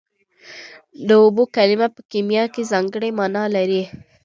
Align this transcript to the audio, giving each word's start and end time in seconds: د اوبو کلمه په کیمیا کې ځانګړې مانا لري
د 1.07 1.09
اوبو 1.23 1.43
کلمه 1.55 1.87
په 1.95 2.01
کیمیا 2.11 2.43
کې 2.53 2.69
ځانګړې 2.71 3.09
مانا 3.17 3.43
لري 3.55 3.83